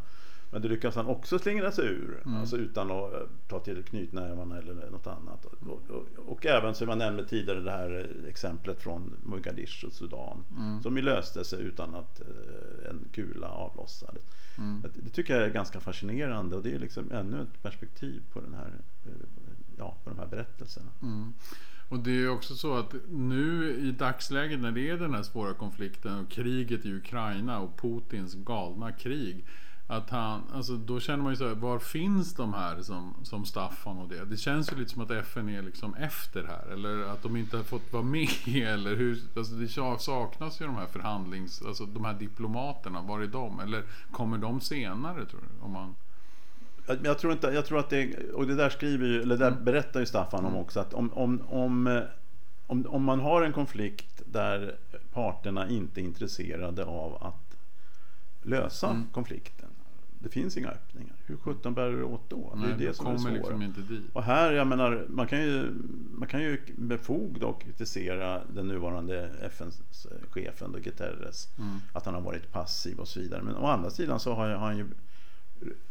[0.55, 4.59] Men det lyckas han också slingra sig ur, alltså utan att eh, ta till knytnävarna
[4.59, 5.45] eller något annat.
[5.45, 9.91] Och, och, och, och även som jag nämnde tidigare det här eh, exemplet från Mogadishu,
[9.91, 10.45] Sudan,
[10.83, 14.23] som ju löste sig utan att eh, en kula avlossades.
[14.83, 18.41] Det, det tycker jag är ganska fascinerande och det är liksom ännu ett perspektiv på
[18.41, 18.73] den här,
[19.79, 20.91] ja, på de här berättelserna.
[21.89, 25.55] och det är också så att nu i dagsläget när det är den här svåra
[25.55, 29.45] konflikten och kriget i Ukraina och Putins galna krig.
[29.87, 33.45] Att han, alltså då känner man ju så här, var finns de här som, som
[33.45, 34.25] Staffan och det?
[34.25, 36.73] Det känns ju lite som att FN är liksom efter här.
[36.73, 38.29] Eller att de inte har fått vara med.
[38.47, 39.69] Eller hur, alltså det
[39.99, 43.03] saknas ju de här förhandlings, alltså de här diplomaterna.
[43.03, 43.61] Var är de?
[43.61, 45.65] Eller kommer de senare tror du?
[45.65, 45.95] Om man...
[47.03, 49.65] Jag tror, inte, jag tror att det, och det där skriver ju, eller där mm.
[49.65, 52.03] berättar ju Staffan om också, att om, om, om,
[52.67, 54.77] om, om man har en konflikt där
[55.13, 57.57] parterna inte är intresserade av att
[58.43, 59.07] lösa mm.
[59.13, 59.64] konflikten
[60.25, 61.17] det finns inga öppningar.
[61.27, 62.53] Hur sjutton bär det åt då?
[62.57, 63.33] Nej, det är det som är svårt.
[63.33, 64.05] Liksom inte dit.
[64.13, 65.75] Och här, jag menar, man kan ju,
[66.13, 71.49] man kan ju med fog då kritisera den nuvarande FN-chefen Guterres.
[71.59, 71.79] Mm.
[71.93, 73.43] Att han har varit passiv och så vidare.
[73.43, 74.87] Men å andra sidan så har, han ju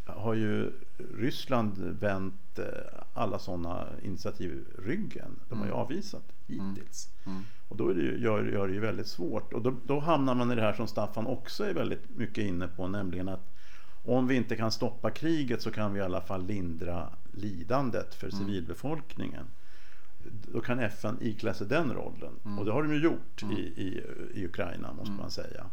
[0.06, 0.72] har ju
[1.18, 2.66] Ryssland vänt eh,
[3.14, 5.40] alla sådana initiativ ryggen.
[5.50, 5.82] De har ju mm.
[5.82, 7.10] avvisat hittills.
[7.26, 7.38] Mm.
[7.38, 7.48] Mm.
[7.68, 9.54] Och då är det ju, gör, gör det ju väldigt svårt.
[9.54, 12.68] Och då, då hamnar man i det här som Staffan också är väldigt mycket inne
[12.68, 13.53] på, nämligen att
[14.04, 18.28] om vi inte kan stoppa kriget så kan vi i alla fall lindra lidandet för
[18.28, 18.40] mm.
[18.40, 19.46] civilbefolkningen.
[20.52, 22.40] Då kan FN iklä sig den rollen.
[22.46, 22.60] Mm.
[22.60, 23.58] Och det har de ju gjort mm.
[23.58, 25.22] i, i, i Ukraina måste mm.
[25.22, 25.66] man säga.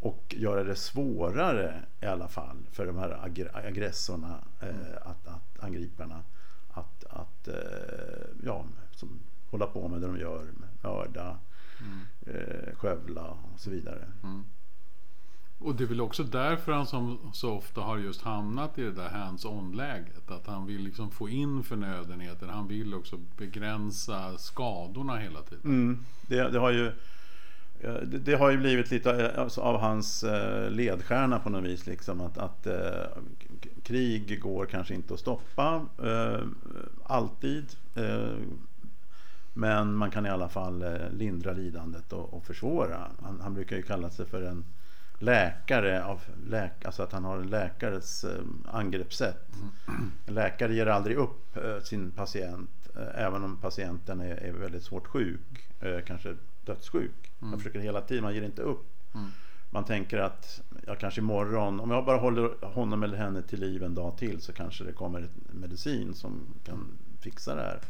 [0.00, 3.20] Och göra det svårare i alla fall för de här
[3.52, 4.80] aggressorna, eh, mm.
[5.02, 6.22] att, att angriparna,
[6.70, 7.54] att, att eh,
[8.44, 9.20] ja, som
[9.50, 10.46] hålla på med det de gör,
[10.82, 11.38] mörda,
[11.80, 12.00] mm.
[12.26, 14.04] eh, skövla och så vidare.
[15.58, 18.92] Och det är väl också därför han som så ofta har just hamnat i det
[18.92, 20.30] där hands-on-läget.
[20.30, 22.46] Att han vill liksom få in förnödenheter.
[22.46, 25.64] Han vill också begränsa skadorna hela tiden.
[25.64, 26.04] Mm.
[26.26, 26.92] Det, det, har ju,
[27.80, 31.86] det, det, har ju blivit lite alltså, av hans eh, ledstjärna på något vis.
[31.86, 33.22] Liksom, att, att eh,
[33.82, 36.46] krig går kanske inte att stoppa eh,
[37.04, 37.66] alltid.
[39.52, 43.10] Men man kan i alla fall lindra lidandet och, och försvåra.
[43.22, 44.64] Han, han brukar ju kalla sig för en
[45.18, 49.48] läkare, av läk, alltså att han har en läkares eh, angreppssätt.
[50.26, 54.82] En läkare ger aldrig upp eh, sin patient eh, även om patienten är, är väldigt
[54.82, 55.68] svårt sjuk,
[56.06, 57.32] kanske dödssjuk.
[57.40, 57.50] Mm.
[57.50, 59.14] Man försöker hela tiden, man ger inte upp.
[59.14, 59.30] Mm.
[59.70, 63.82] Man tänker att ja, kanske imorgon, om jag bara håller honom eller henne till liv
[63.82, 67.80] en dag till så kanske det kommer ett medicin som kan fixa det här.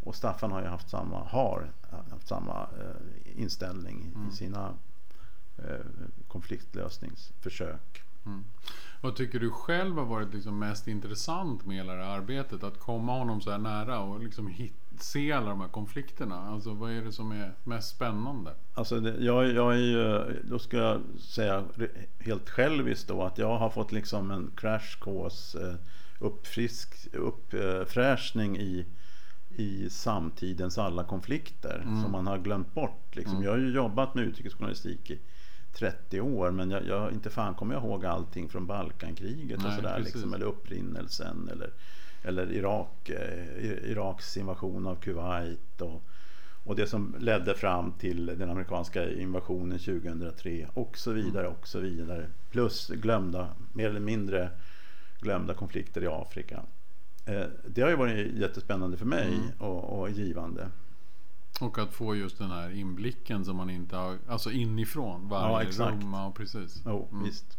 [0.00, 1.70] Och Staffan har ju haft samma, har
[2.10, 2.68] haft samma
[3.24, 4.28] inställning mm.
[4.28, 4.74] i sina
[6.28, 8.02] konfliktlösningsförsök.
[8.26, 8.44] Mm.
[9.00, 12.62] Vad tycker du själv har varit liksom mest intressant med hela det här arbetet?
[12.62, 16.48] Att komma honom så här nära och liksom hit, se alla de här konflikterna.
[16.48, 18.54] Alltså vad är det som är mest spännande?
[18.74, 21.64] Alltså det, jag, jag är ju, då ska jag säga
[22.18, 25.74] helt själviskt då att jag har fått liksom en crash course eh,
[26.18, 28.86] uppfrisk, uppfräschning i
[29.56, 32.02] i samtidens alla konflikter mm.
[32.02, 33.16] som man har glömt bort.
[33.16, 33.34] Liksom.
[33.34, 33.44] Mm.
[33.44, 35.20] Jag har ju jobbat med utrikesjournalistik i
[35.72, 39.74] 30 år men jag, jag, inte fan kommer jag ihåg allting från Balkankriget Nej, och
[39.74, 41.70] sådär liksom, eller upprinnelsen eller,
[42.22, 46.02] eller Irak, eh, Iraks invasion av Kuwait och,
[46.64, 51.80] och det som ledde fram till den amerikanska invasionen 2003 och så vidare och så
[51.80, 52.26] vidare.
[52.50, 54.50] Plus glömda, mer eller mindre
[55.20, 56.62] glömda konflikter i Afrika.
[57.24, 59.50] Eh, det har ju varit jättespännande för mig mm.
[59.58, 60.68] och, och givande.
[61.60, 65.88] Och att få just den här inblicken som man inte har, alltså inifrån varje ja,
[65.88, 66.12] rum.
[66.12, 66.86] Ja, precis.
[66.86, 67.24] Oh, mm.
[67.24, 67.58] visst.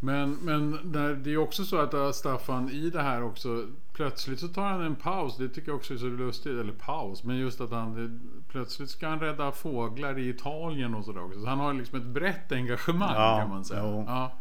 [0.00, 3.66] Men, men det är också så att äh, Staffan i det här också
[3.98, 5.36] Plötsligt så tar han en paus.
[5.36, 6.60] Det tycker jag också är så lustigt.
[6.60, 7.24] Eller paus.
[7.24, 11.40] Men just att han plötsligt ska han rädda fåglar i Italien och sådär också.
[11.40, 13.82] Så han har liksom ett brett engagemang ja, kan man säga.
[13.82, 14.32] Ja.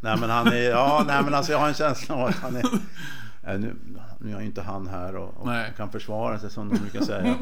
[0.00, 2.56] Nej men han är, ja nej men alltså jag har en känsla av att han
[2.56, 2.62] är
[3.46, 3.76] nu,
[4.18, 7.26] nu är inte han här och, och kan försvara sig som de brukar säga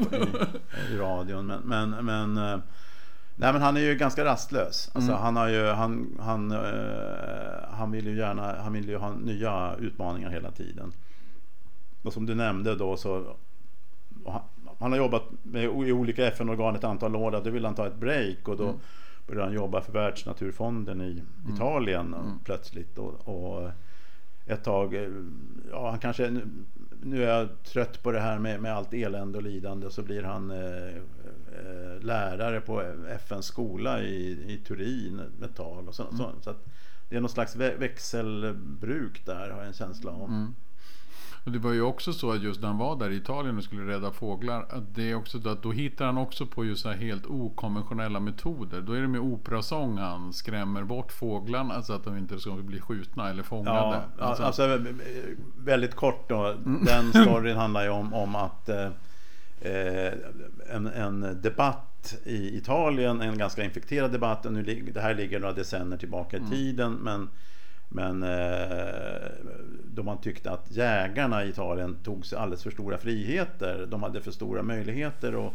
[0.89, 1.45] i, i radion.
[1.45, 2.59] Men, men, men, eh,
[3.35, 4.91] nej, men han är ju ganska rastlös.
[4.93, 5.23] Alltså, mm.
[5.23, 6.59] han, har ju, han, han, uh,
[7.71, 10.93] han vill ju gärna han vill ju ha nya utmaningar hela tiden.
[12.03, 13.35] Och som du nämnde då så
[14.25, 14.41] han,
[14.79, 17.31] han har jobbat med, i olika FN-organ ett antal år.
[17.31, 18.79] Då vill han ta ett break och då mm.
[19.27, 21.55] började han jobba för Världsnaturfonden i mm.
[21.55, 22.39] Italien mm.
[22.43, 22.97] plötsligt.
[22.97, 23.69] och, och
[24.45, 24.93] ett tag.
[24.93, 25.09] Eh,
[25.71, 26.41] ja, han kanske,
[27.01, 29.89] nu är jag trött på det här med, med allt elände och lidande.
[29.89, 35.87] Så blir han eh, eh lärare på FNs skola i, i Turin ett tag.
[35.87, 36.17] Och så, mm.
[36.17, 36.53] så, så
[37.09, 40.33] det är något slags växelbruk där har jag en känsla om.
[40.33, 40.55] Mm.
[41.45, 43.63] Och det var ju också så att just när han var där i Italien och
[43.63, 44.65] skulle rädda fåglar.
[44.69, 48.81] Att det är också att då hittar han också på just så helt okonventionella metoder.
[48.81, 52.79] Då är det med operasång han skrämmer bort fåglarna så att de inte ska bli
[52.79, 54.01] skjutna eller fångade.
[54.17, 54.85] Ja, alltså, alltså
[55.57, 56.45] väldigt kort då.
[56.45, 56.85] Mm.
[56.85, 58.89] Den storyn handlar ju om, om att eh,
[59.61, 60.13] eh,
[60.71, 64.45] en, en debatt i Italien, en ganska infekterad debatt.
[64.49, 66.51] Nu, det här ligger några decennier tillbaka i mm.
[66.51, 66.93] tiden.
[66.93, 67.29] Men
[67.89, 69.29] men eh,
[69.85, 73.85] då man tyckte att jägarna i Italien tog sig alldeles för stora friheter.
[73.85, 75.53] De hade för stora möjligheter att,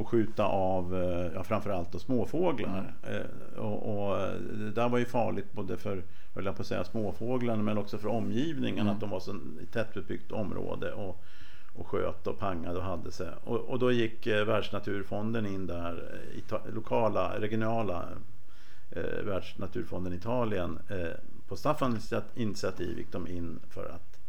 [0.00, 2.94] att skjuta av eh, ja, framförallt då småfåglar.
[3.02, 4.18] Eh, och, och
[4.58, 6.02] det där var ju farligt både för
[6.34, 8.80] höll jag på att säga, småfåglarna men också för omgivningen.
[8.80, 8.94] Mm.
[8.94, 10.92] Att de var så i tättbebyggt område.
[10.92, 11.24] Och,
[11.74, 13.28] och sköt och pangade och hade sig.
[13.44, 16.20] Och, och då gick Världsnaturfonden in där,
[16.72, 18.08] lokala, regionala
[18.90, 20.78] eh, Världsnaturfonden Italien.
[20.88, 24.20] Eh, på Staffans initiativ gick de in för att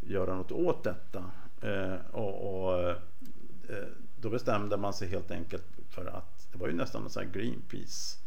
[0.00, 1.24] göra något åt detta.
[1.60, 3.86] Eh, och, och eh,
[4.20, 7.30] då bestämde man sig helt enkelt för att det var ju nästan en sån här
[7.30, 8.18] Greenpeace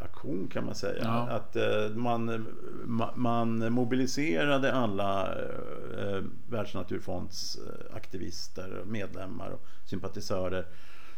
[0.00, 1.02] aktion kan man säga.
[1.02, 1.28] Ja.
[1.28, 2.30] Att eh, man,
[2.86, 5.34] ma- man mobiliserade alla
[5.98, 10.66] eh, Världsnaturfonds eh, aktivister, medlemmar och sympatisörer.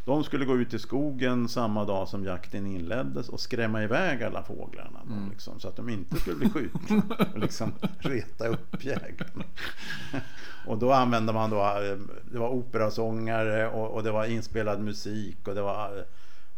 [0.08, 4.42] De skulle gå ut i skogen samma dag som jakten inleddes och skrämma iväg alla
[4.42, 5.00] fåglarna.
[5.08, 5.30] Då, Mm.
[5.30, 9.44] liksom, så att de inte skulle bli skjutna och liksom reta upp jägarna.
[10.66, 11.98] och då använde man då, eh,
[12.32, 16.04] det var operasångare och, och det var inspelad musik och det var eh,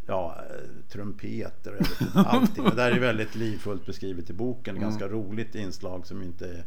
[0.07, 1.87] ja, eh, trumpeter och
[2.27, 2.65] allting.
[2.65, 4.77] Det där är väldigt livfullt beskrivet i boken.
[4.77, 4.89] Mm.
[4.89, 6.65] Ganska roligt inslag som inte är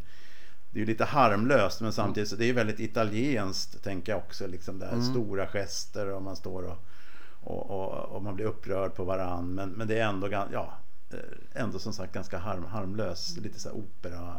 [0.74, 4.48] det är ju lite harmlöst men samtidigt så det är väldigt italienskt tänker jag också.
[4.48, 5.04] Liksom där Mm.
[5.04, 6.78] Stora gester och man står och,
[7.42, 9.54] och, och, och man blir upprörd på varann.
[9.56, 10.74] Men, men det är ändå, ja,
[11.12, 13.38] eh, ändå som sagt ganska harm, harmlöst.
[13.38, 14.36] Lite så här opera.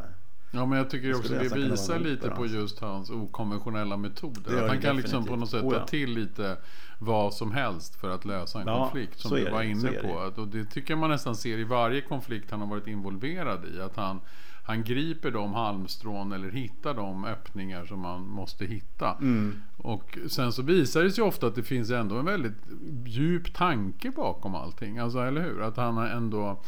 [0.50, 4.52] Ja men jag tycker Det också det visar lite på just hans okonventionella metoder.
[4.52, 5.86] Det Att han det kan liksom på något sätt Oh, ta ja.
[5.86, 6.56] till lite
[6.98, 9.20] vad som helst för att lösa en Ja, konflikt.
[9.20, 10.30] Som du var det, inne på.
[10.34, 10.40] det.
[10.42, 13.80] Och det tycker jag man nästan ser i varje konflikt han har varit involverad i.
[13.80, 14.20] Att han,
[14.66, 19.12] han griper de halmstrån eller hittar de öppningar som man måste hitta.
[19.12, 19.62] Mm.
[19.76, 22.56] Och sen så visar det sig ofta att det finns ändå en väldigt
[23.04, 24.98] djup tanke bakom allting.
[24.98, 25.62] Alltså, eller hur?
[25.62, 26.62] Att han har ändå...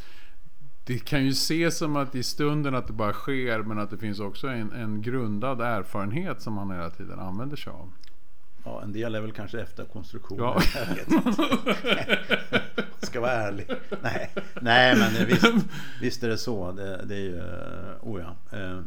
[0.84, 3.98] Det kan ju ses som att i stunden att det bara sker men att det
[3.98, 7.92] finns också en, en grundad erfarenhet som han hela tiden använder sig av.
[8.66, 10.44] Ja, en del är väl kanske efter konstruktionen.
[10.44, 10.62] Ja.
[10.74, 12.18] Jag vet inte.
[13.06, 13.66] Ska vara ärlig.
[14.02, 15.46] Nej, Nej men visst,
[16.00, 16.72] visst är det så.
[16.72, 18.56] Det, det är ju, eh, oh ja.
[18.58, 18.78] Eh,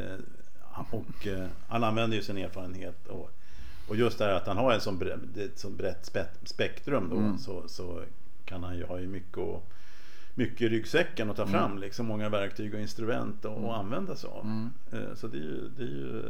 [0.00, 0.18] eh,
[0.90, 1.26] Och
[1.68, 3.06] han använder ju sin erfarenhet.
[3.06, 3.30] Och,
[3.88, 7.08] och just det här att han har en sån bre, ett sånt brett spe- spektrum
[7.10, 7.16] då.
[7.16, 7.38] Mm.
[7.38, 8.02] Så, så
[8.44, 9.68] kan han ju ha mycket, och,
[10.34, 11.78] mycket i ryggsäcken att ta fram.
[11.78, 14.44] Liksom många verktyg och instrument att att använda sig av.
[14.44, 14.70] Mm.
[15.16, 16.22] Så det är ju, det är ju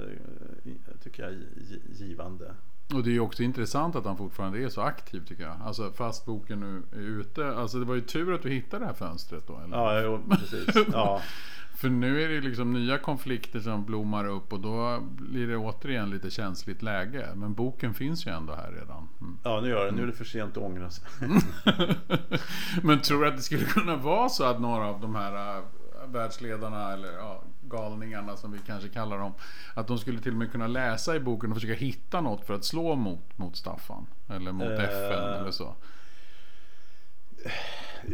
[1.03, 2.55] tycker jag, gi- givande.
[2.94, 5.57] Och det är ju också intressant att han fortfarande är så aktiv tycker jag.
[5.64, 7.48] Alltså fast boken nu är ute.
[7.48, 9.61] Alltså det var ju tur att du hittade det här fönstret då.
[9.64, 9.77] Eller?
[9.77, 10.87] Ja, jo, precis.
[10.92, 11.22] Ja.
[11.79, 16.11] För nu är det liksom nya konflikter som blommar upp och då blir det återigen
[16.11, 17.29] lite känsligt läge.
[17.35, 19.09] Men boken finns ju ändå här redan.
[19.20, 19.38] Mm.
[19.44, 19.92] ja, nu gör det.
[19.92, 21.05] Nu är det för sent att ångra sig.
[22.83, 25.62] Men tror du att det skulle kunna vara så att några av de här äh,
[26.12, 29.33] världsledarna eller ja, galningarna som vi kanske kallar dem.
[29.75, 32.55] Att de skulle till och med kunna läsa i boken och försöka hitta något för
[32.55, 34.07] att slå mot, mot Staffan.
[34.29, 35.75] Eller mot Eh, FN eller så.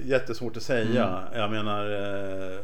[0.05, 1.09] Jättesvårt att säga.
[1.09, 1.41] Mm.
[1.41, 2.61] Jag menar, eh,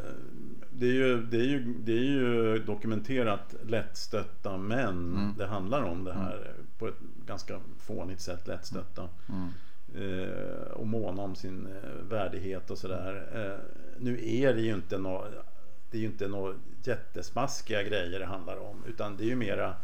[0.70, 5.34] det är, ju, det, är ju, det är ju dokumenterat lättstötta män Mm.
[5.38, 6.54] det handlar om det här.
[6.78, 9.08] På ett ganska fånigt sätt lättstötta.
[9.28, 9.48] Mm.
[9.94, 13.28] Eh, och måna om sin eh, värdighet och sådär.
[13.34, 13.58] Eh,
[13.98, 15.28] nu är det ju inte några
[15.90, 18.84] det är ju inte några jättesmaskiga grejer det handlar om.
[18.88, 19.74] Utan det är ju mera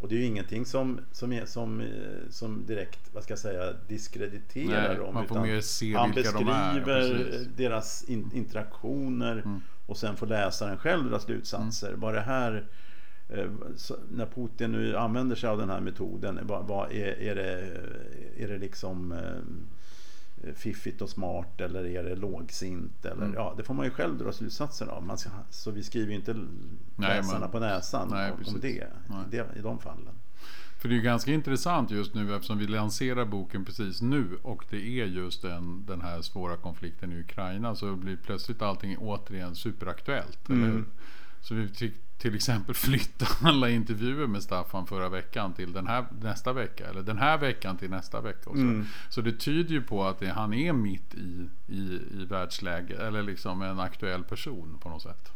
[0.00, 1.82] och det är ju ingenting som, som, är, som,
[2.30, 5.14] som direkt, vad ska jag säga, diskrediterar Nej, dem.
[5.14, 9.60] man får mer se han vilka de är, beskriver deras in, interaktioner Mm.
[9.86, 11.92] och sen får läsaren själv dra slutsatser.
[11.92, 12.66] Vad det här
[14.10, 17.80] när Putin nu använder sig av den här metoden, vad, är, är, det,
[18.36, 23.04] är det liksom eh, fiffigt och smart eller är det lågsint?
[23.04, 23.34] Eller, Mm.
[23.34, 25.06] ja, det får man ju själv dra slutsatser av.
[25.06, 28.60] Man ska, så vi skriver ju inte Nej, läsarna men- på näsan Nej, om, om
[28.60, 28.86] det,
[29.30, 30.14] det i de fallen.
[30.78, 34.64] För det är ju ganska intressant just nu eftersom vi lanserar boken precis nu och
[34.70, 39.54] det är just den, den här svåra konflikten i Ukraina så blir plötsligt allting återigen
[39.54, 40.48] superaktuellt.
[40.48, 40.84] Mm.
[41.40, 46.06] Så vi fick till exempel flytta alla intervjuer med Staffan förra veckan till den här,
[46.20, 46.86] nästa vecka.
[46.86, 48.50] Eller den här veckan till nästa vecka.
[48.50, 48.84] Mm.
[49.10, 52.96] så det tyder ju på att det, han är mitt i, i, i världsläge.
[53.06, 55.32] Eller liksom en aktuell person på något sätt.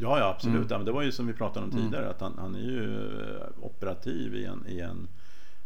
[0.00, 0.56] Ja, ja absolut.
[0.56, 0.68] Mm.
[0.70, 1.84] Ja, men det var ju som vi pratade om Mm.
[1.84, 2.10] tidigare.
[2.10, 5.08] Att han, han är ju eh, operativ i en, i en,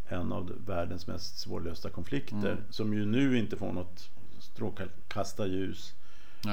[0.08, 2.52] en av världens mest svårlösta konflikter.
[2.52, 2.64] Mm.
[2.70, 5.94] Som ju nu inte får något strålkastarljus.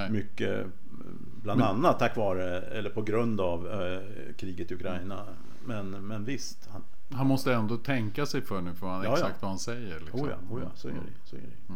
[0.09, 0.65] Mycket
[1.43, 3.99] bland Men- annat tack vare eller på grund av eh,
[4.37, 5.23] kriget i Ukraina.
[5.65, 6.69] Men, men visst.
[6.71, 9.13] Han, Han måste ändå tänka sig för nu för han, Ja, ja.
[9.13, 9.99] exakt vad han säger.
[9.99, 10.19] Liksom.
[10.21, 11.03] oh ja, oh ja, så är Mm.
[11.05, 11.29] det.
[11.29, 11.73] Så är det.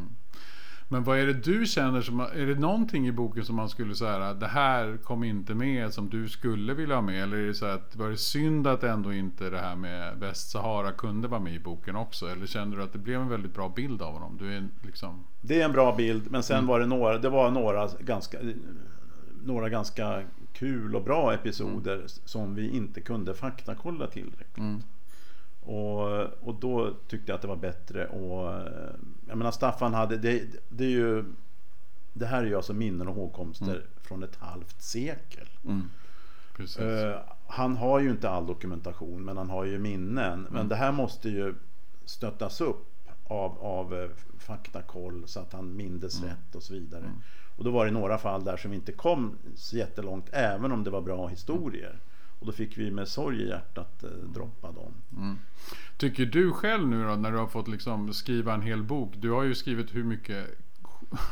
[0.88, 3.96] Men vad är det du känner som, är det någonting i boken som man skulle
[3.96, 7.24] säga det här kom inte med som du skulle vilja ha med?
[7.24, 10.92] Eller är det så att var det synd att ändå inte det här med Västsahara
[10.92, 12.28] kunde vara med i boken också?
[12.28, 14.38] Eller känner du att det blev en väldigt bra bild av honom?
[14.40, 15.24] Du är liksom...
[15.42, 16.68] Det är en bra bild men sen mm.
[16.68, 18.38] var det några, det var några ganska,
[19.46, 22.08] några ganska kul och bra episoder mm.
[22.08, 24.58] som vi inte kunde faktakolla tillräckligt.
[24.58, 24.82] Mm.
[25.62, 28.70] Och, och då tyckte jag att det var bättre och
[29.28, 31.26] Jag menar Staffan hade, det, det är ju
[32.14, 33.82] Det här är ju alltså minnen och hågkomster mm.
[34.02, 35.48] från ett halvt sekel.
[36.80, 37.16] Uh,
[37.48, 40.42] han har ju inte all dokumentation men han har ju minnen.
[40.42, 40.68] Men mm.
[40.68, 41.56] det här måste ju
[42.06, 42.94] stöttas upp
[43.28, 46.30] av, av eh, faktakoll så att han mindes mm.
[46.30, 47.04] rätt och så vidare.
[47.58, 50.84] Och då var det några fall där som vi inte kom så jättelångt även om
[50.84, 52.00] det var bra historier.
[52.40, 54.94] Och då fick vi med sorg i hjärtat eh, droppa dem.
[55.18, 55.38] Mm.
[55.98, 59.14] Tycker du själv nu då när du har fått liksom skriva en hel bok.
[59.16, 60.48] Du har ju skrivit hur mycket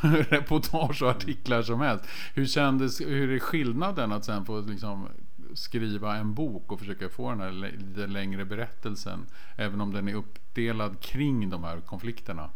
[0.30, 2.04] reportage och artiklar som helst.
[2.34, 5.08] Hur kändes, hur är skillnaden att sen få liksom
[5.54, 9.26] skriva en bok och försöka få den här lite längre berättelsen.
[9.56, 12.50] Även om den är uppdelad kring de här konflikterna.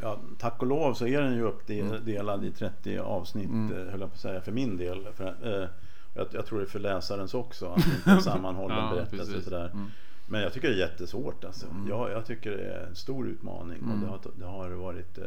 [0.00, 3.76] Ja, tack och lov så är den ju uppdelad i 30 avsnitt, mm.
[3.76, 5.06] Eh, höll jag på att säga, för min del.
[5.14, 5.68] För, eh,
[6.14, 9.42] jag, jag, tror det är för läsarens också, att det är en sammanhållen ja, berättelse.
[9.42, 9.70] Sådär.
[9.72, 9.90] Mm.
[10.28, 11.66] Men jag tycker det är jättesvårt alltså.
[11.66, 11.88] Mm.
[11.88, 14.08] Jag, jag, tycker det är en stor utmaning och det mm.
[14.08, 15.24] har, det har varit eh,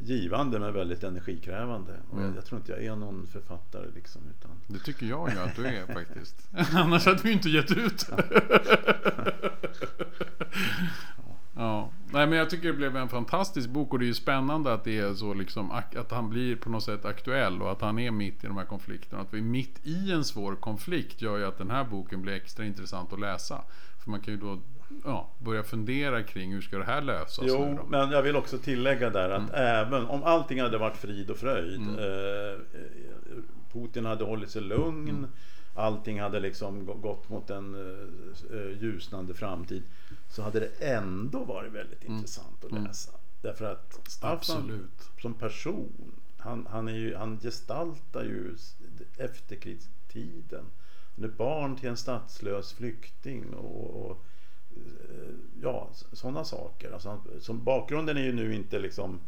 [0.00, 1.92] givande men väldigt energikrävande.
[2.10, 2.34] Och jag, mm.
[2.34, 4.22] jag, tror inte jag är någon författare liksom.
[4.30, 4.50] Utan...
[4.66, 6.48] Det tycker jag ju att du är faktiskt.
[6.74, 8.06] Annars hade vi inte gett ut.
[11.58, 11.90] Ja.
[12.12, 14.84] Nej men jag tycker det blev en fantastisk bok och det är ju spännande att
[14.84, 18.10] det är så liksom att han blir på något sätt aktuell och att han är
[18.10, 19.22] mitt i de här konflikterna.
[19.22, 22.32] Att vi är mitt i en svår konflikt gör ju att den här boken blir
[22.32, 23.62] extra intressant att läsa.
[24.04, 24.58] För man kan ju då
[25.04, 27.44] ja, börja fundera kring hur ska det här lösas?
[27.48, 29.86] Jo, men jag vill också tillägga där att mm.
[29.86, 31.80] även om allting hade varit frid och fröjd.
[31.80, 31.98] Mm.
[31.98, 32.60] Eh,
[33.72, 35.08] Putin hade hållit sig lugn.
[35.08, 35.30] Mm.
[35.78, 37.74] Allting hade liksom gått mot en
[38.50, 39.82] eh, ljusnande framtid
[40.28, 42.16] så hade det ändå varit väldigt mm.
[42.16, 42.84] intressant att mm.
[42.84, 43.10] läsa.
[43.10, 43.20] Mm.
[43.42, 44.88] Därför att Staffan
[45.22, 48.56] som person, han, han, är ju, han gestaltar ju
[49.16, 50.64] efterkrigstiden.
[51.14, 54.24] Han är barn till en statslös flykting och, och
[54.76, 56.92] eh, ja, sådana saker.
[56.92, 59.20] Alltså, som bakgrunden är ju nu inte liksom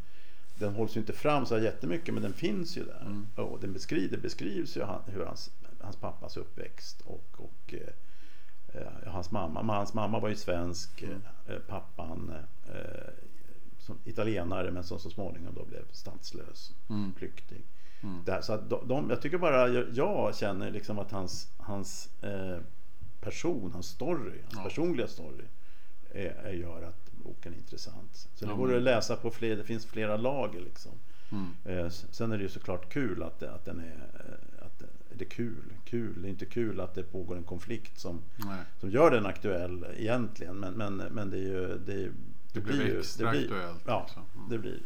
[0.61, 3.01] den hålls ju inte fram så jättemycket men den finns ju där.
[3.01, 3.27] Mm.
[3.35, 9.31] Och den beskriver, beskrivs ju hur hans, hans pappas uppväxt och, och eh, eh, hans
[9.31, 9.63] mamma.
[9.63, 11.23] Men hans mamma var ju svensk, mm.
[11.49, 12.33] eh, pappan
[12.67, 13.11] eh,
[13.79, 17.15] som italienare men som så småningom då blev statslös mm.
[17.15, 17.63] flykting.
[18.03, 18.25] Mm.
[18.25, 22.59] Där, så att de, de, jag tycker bara jag känner liksom att hans, hans eh,
[23.21, 24.65] person, hans story, hans ja.
[24.65, 25.45] personliga story
[26.11, 28.29] är, är, gör att boken är intressant.
[28.35, 30.93] Så det ja, går att läsa på fler, det finns flera lager liksom.
[31.33, 31.51] Mm.
[31.65, 34.09] Eh, sen är det ju såklart kul att, att den är
[35.21, 35.73] det kul.
[35.85, 38.23] Kul, det är inte kul att det pågår en konflikt som,
[38.81, 40.57] som gör den aktuell egentligen.
[40.57, 41.67] Men, men, men det är ju...
[41.67, 42.13] Det, det,
[42.53, 43.83] det blir ju extra blir, aktuellt.
[43.87, 44.23] Ja, liksom.
[44.37, 44.49] mm.
[44.49, 44.81] det blir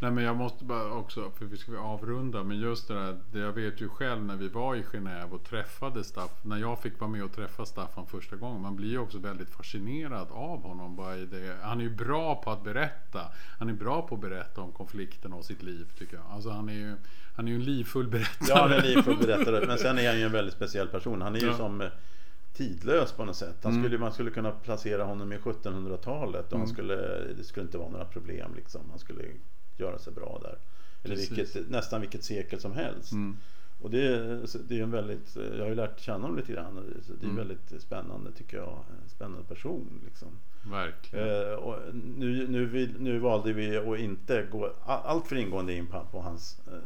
[0.00, 3.38] Nej men jag måste bara också, för vi ska avrunda, men just det där, det
[3.38, 7.00] jag vet ju själv när vi var i Genève och träffade Staffan, när jag fick
[7.00, 10.96] vara med och träffa Staffan första gången, man blir ju också väldigt fascinerad av honom.
[10.96, 11.56] Bara i det.
[11.62, 13.20] Han är ju bra på att berätta,
[13.58, 16.26] han är bra på att berätta om konflikten och sitt liv tycker jag.
[16.30, 16.96] Alltså han är ju
[17.36, 18.48] han är ju en livfull berättare.
[18.48, 19.66] Ja, han är en livfull berättare.
[19.66, 21.22] Men sen är han ju en väldigt speciell person.
[21.22, 21.56] Han är ju ja.
[21.56, 21.88] som eh,
[22.52, 23.56] tidlös på något sätt.
[23.62, 23.84] Han mm.
[23.84, 26.60] skulle, Man skulle kunna placera honom i 1700-talet och mm.
[26.60, 26.96] han skulle,
[27.36, 28.54] det skulle inte vara några problem.
[28.56, 28.80] Liksom.
[28.90, 29.22] Han skulle
[29.80, 30.58] göra sig bra där.
[31.02, 33.12] Eller vilket, nästan vilket sekel som helst.
[33.12, 33.36] Mm.
[33.80, 34.18] Och det,
[34.68, 36.74] det är en väldigt, jag har ju lärt känna honom lite grann.
[37.06, 37.36] Det är mm.
[37.36, 38.84] väldigt spännande tycker jag.
[39.02, 40.00] En spännande person.
[40.04, 40.28] Liksom.
[40.62, 41.28] Verkligen.
[41.28, 46.06] Eh, och nu, nu, nu valde vi att inte gå allt för ingående in på,
[46.10, 46.78] på hans eh,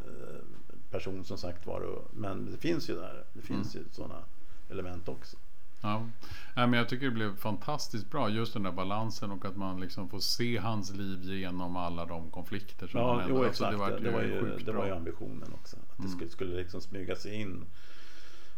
[0.90, 2.02] person som sagt var.
[2.12, 3.24] Men det finns ju där.
[3.32, 3.86] Det finns mm.
[3.86, 4.24] ju sådana
[4.70, 5.36] element också.
[5.84, 6.08] Ja.
[6.56, 9.80] Nej, men jag tycker det blev fantastiskt bra just den där balansen och att man
[9.80, 13.74] liksom får se hans liv genom alla de konflikter som ja, han jo, exakt.
[13.74, 15.76] Alltså, det, var, det, var ju, det var ju ambitionen också.
[15.76, 16.10] Att mm.
[16.10, 17.66] det skulle, skulle liksom smyga sig in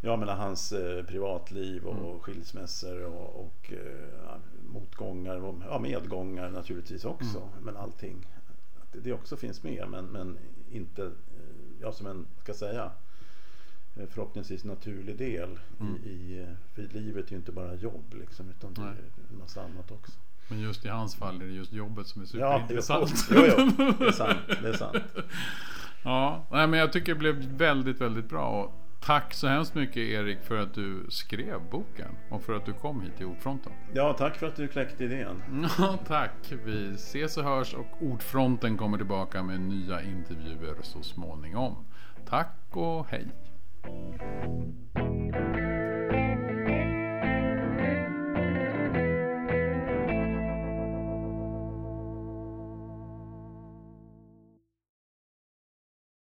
[0.01, 2.21] jag menar hans eh, privatliv och mm.
[2.21, 4.37] skilsmässor och, och eh,
[4.73, 7.39] motgångar och ja, medgångar naturligtvis också.
[7.39, 7.65] Mm.
[7.65, 8.27] Men allting.
[8.83, 10.39] Att det, det också finns med men, men
[10.71, 11.11] inte eh,
[11.81, 12.91] ja, som en, ska säga,
[14.11, 15.97] förhoppningsvis naturlig del mm.
[16.05, 18.97] i, i, eh, livet är ju inte bara jobb liksom utan det är
[19.31, 20.13] en massa annat också.
[20.49, 23.27] Men just i hans fall är det just jobbet som är superintressant.
[23.31, 24.39] Ja, jo, jo, det är sant.
[24.63, 24.97] Det är sant.
[26.03, 28.63] ja, nej, men jag tycker det blev väldigt, väldigt bra.
[28.63, 32.73] Och Tack så hemskt mycket Erik för att du skrev boken och för att du
[32.73, 33.73] kom hit till Ordfronten.
[33.95, 35.43] Ja, tack för att du kläckte idén.
[35.79, 36.53] Ja, tack.
[36.65, 41.77] Vi ses och hörs och Ordfronten kommer tillbaka med nya intervjuer så småningom.
[42.29, 43.27] Tack och hej.
[43.87, 44.27] Música